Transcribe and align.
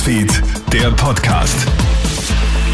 Newsfeed, 0.00 0.42
der 0.72 0.90
Podcast. 0.92 1.54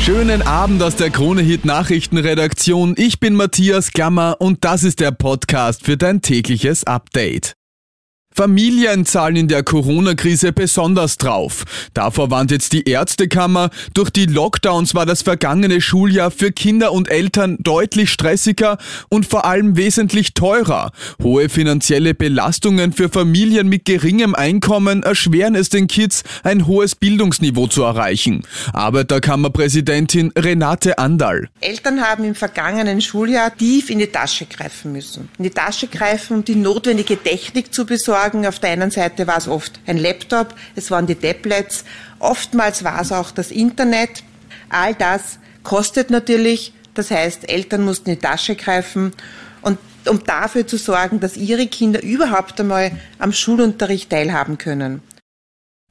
Schönen 0.00 0.42
Abend 0.42 0.80
aus 0.80 0.94
der 0.94 1.10
Krone-Hit 1.10 1.64
Nachrichtenredaktion. 1.64 2.94
Ich 2.96 3.18
bin 3.18 3.34
Matthias 3.34 3.90
Klammer 3.90 4.36
und 4.38 4.64
das 4.64 4.84
ist 4.84 5.00
der 5.00 5.10
Podcast 5.10 5.84
für 5.84 5.96
dein 5.96 6.22
tägliches 6.22 6.84
Update. 6.84 7.56
Familien 8.36 9.06
zahlen 9.06 9.34
in 9.34 9.48
der 9.48 9.62
Corona-Krise 9.62 10.52
besonders 10.52 11.16
drauf. 11.16 11.64
Davor 11.94 12.30
warnt 12.30 12.50
jetzt 12.50 12.74
die 12.74 12.86
Ärztekammer. 12.86 13.70
Durch 13.94 14.10
die 14.10 14.26
Lockdowns 14.26 14.94
war 14.94 15.06
das 15.06 15.22
vergangene 15.22 15.80
Schuljahr 15.80 16.30
für 16.30 16.52
Kinder 16.52 16.92
und 16.92 17.10
Eltern 17.10 17.56
deutlich 17.60 18.10
stressiger 18.10 18.76
und 19.08 19.24
vor 19.24 19.46
allem 19.46 19.78
wesentlich 19.78 20.34
teurer. 20.34 20.92
Hohe 21.22 21.48
finanzielle 21.48 22.12
Belastungen 22.12 22.92
für 22.92 23.08
Familien 23.08 23.70
mit 23.70 23.86
geringem 23.86 24.34
Einkommen 24.34 25.02
erschweren 25.02 25.54
es 25.54 25.70
den 25.70 25.86
Kids, 25.86 26.22
ein 26.42 26.66
hohes 26.66 26.94
Bildungsniveau 26.94 27.68
zu 27.68 27.84
erreichen. 27.84 28.42
Arbeiterkammerpräsidentin 28.74 30.32
Renate 30.36 30.98
Andal. 30.98 31.48
Eltern 31.62 32.02
haben 32.02 32.24
im 32.24 32.34
vergangenen 32.34 33.00
Schuljahr 33.00 33.56
tief 33.56 33.88
in 33.88 33.98
die 33.98 34.08
Tasche 34.08 34.44
greifen 34.44 34.92
müssen. 34.92 35.30
In 35.38 35.44
die 35.44 35.50
Tasche 35.50 35.86
greifen, 35.86 36.36
um 36.36 36.44
die 36.44 36.54
notwendige 36.54 37.16
Technik 37.16 37.72
zu 37.72 37.86
besorgen 37.86 38.25
sagen, 38.26 38.46
auf 38.46 38.58
der 38.58 38.70
einen 38.70 38.90
Seite 38.90 39.26
war 39.26 39.36
es 39.36 39.46
oft 39.46 39.78
ein 39.86 39.98
Laptop, 39.98 40.54
es 40.74 40.90
waren 40.90 41.06
die 41.06 41.14
Tablets, 41.14 41.84
oftmals 42.18 42.82
war 42.82 43.00
es 43.00 43.12
auch 43.12 43.30
das 43.30 43.50
Internet. 43.52 44.24
All 44.68 44.94
das 44.94 45.38
kostet 45.62 46.10
natürlich, 46.10 46.72
das 46.94 47.10
heißt, 47.10 47.48
Eltern 47.48 47.84
mussten 47.84 48.10
in 48.10 48.16
die 48.16 48.20
Tasche 48.20 48.56
greifen 48.56 49.12
und 49.62 49.78
um 50.08 50.24
dafür 50.24 50.66
zu 50.66 50.76
sorgen, 50.76 51.20
dass 51.20 51.36
ihre 51.36 51.68
Kinder 51.68 52.02
überhaupt 52.02 52.60
einmal 52.60 52.90
am 53.20 53.32
Schulunterricht 53.32 54.10
teilhaben 54.10 54.58
können. 54.58 55.02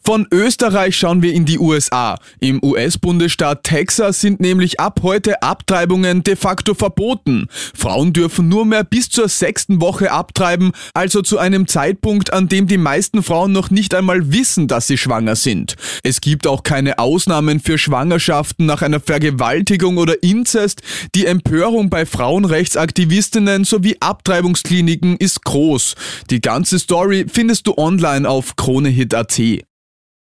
Von 0.05 0.27
Österreich 0.31 0.95
schauen 0.95 1.23
wir 1.23 1.33
in 1.33 1.45
die 1.45 1.57
USA. 1.57 2.19
Im 2.39 2.63
US-Bundesstaat 2.63 3.63
Texas 3.63 4.21
sind 4.21 4.39
nämlich 4.39 4.79
ab 4.79 4.99
heute 5.01 5.41
Abtreibungen 5.41 6.21
de 6.21 6.35
facto 6.35 6.75
verboten. 6.75 7.47
Frauen 7.73 8.13
dürfen 8.13 8.47
nur 8.47 8.65
mehr 8.65 8.83
bis 8.83 9.09
zur 9.09 9.27
sechsten 9.27 9.81
Woche 9.81 10.11
abtreiben, 10.11 10.73
also 10.93 11.23
zu 11.23 11.39
einem 11.39 11.67
Zeitpunkt, 11.67 12.31
an 12.33 12.47
dem 12.47 12.67
die 12.67 12.77
meisten 12.77 13.23
Frauen 13.23 13.51
noch 13.51 13.71
nicht 13.71 13.95
einmal 13.95 14.31
wissen, 14.31 14.67
dass 14.67 14.85
sie 14.85 14.99
schwanger 14.99 15.35
sind. 15.35 15.73
Es 16.03 16.21
gibt 16.21 16.45
auch 16.45 16.61
keine 16.61 16.99
Ausnahmen 16.99 17.59
für 17.59 17.79
Schwangerschaften 17.79 18.67
nach 18.67 18.83
einer 18.83 18.99
Vergewaltigung 18.99 19.97
oder 19.97 20.21
Inzest. 20.21 20.83
Die 21.15 21.25
Empörung 21.25 21.89
bei 21.89 22.05
Frauenrechtsaktivistinnen 22.05 23.63
sowie 23.63 23.97
Abtreibungskliniken 24.01 25.17
ist 25.17 25.43
groß. 25.43 25.95
Die 26.29 26.41
ganze 26.41 26.77
Story 26.77 27.25
findest 27.27 27.65
du 27.65 27.75
online 27.75 28.29
auf 28.29 28.55
kronehit.at. 28.55 29.65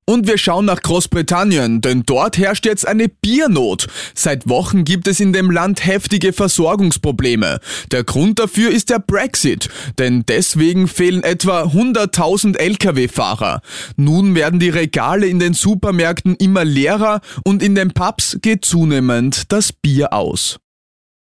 Und 0.08 0.28
wir 0.28 0.38
schauen 0.38 0.66
nach 0.66 0.82
Großbritannien, 0.82 1.80
denn 1.80 2.04
dort 2.06 2.38
herrscht 2.38 2.64
jetzt 2.64 2.86
eine 2.86 3.08
Biernot. 3.08 3.88
Seit 4.14 4.48
Wochen 4.48 4.84
gibt 4.84 5.08
es 5.08 5.18
in 5.18 5.32
dem 5.32 5.50
Land 5.50 5.84
heftige 5.84 6.32
Versorgungsprobleme. 6.32 7.58
Der 7.90 8.04
Grund 8.04 8.38
dafür 8.38 8.70
ist 8.70 8.90
der 8.90 9.00
Brexit, 9.00 9.68
denn 9.98 10.24
deswegen 10.28 10.86
fehlen 10.86 11.24
etwa 11.24 11.64
100.000 11.64 12.56
Lkw-Fahrer. 12.56 13.62
Nun 13.96 14.36
werden 14.36 14.60
die 14.60 14.70
Regale 14.70 15.26
in 15.26 15.40
den 15.40 15.54
Supermärkten 15.54 16.36
immer 16.36 16.64
leerer 16.64 17.20
und 17.44 17.60
in 17.60 17.74
den 17.74 17.90
Pubs 17.90 18.38
geht 18.40 18.64
zunehmend 18.64 19.50
das 19.50 19.72
Bier 19.72 20.12
aus. 20.12 20.60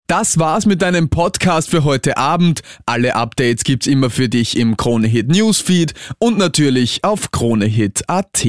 Das 0.08 0.40
war's 0.40 0.66
mit 0.66 0.82
deinem 0.82 1.10
Podcast 1.10 1.70
für 1.70 1.84
heute 1.84 2.16
Abend. 2.16 2.62
Alle 2.86 3.16
Updates 3.16 3.66
gibt's 3.66 3.88
immer 3.88 4.10
für 4.10 4.30
dich 4.30 4.56
im 4.56 4.78
Kronehit 4.78 5.28
Newsfeed 5.28 5.94
und 6.18 6.38
natürlich 6.38 7.04
auf 7.04 7.32
kronehit.at. 7.32 8.48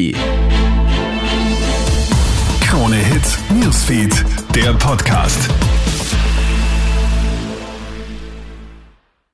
Kronehit 2.61 3.39
Newsfeed, 3.61 4.25
der 4.55 4.73
Podcast. 4.75 5.49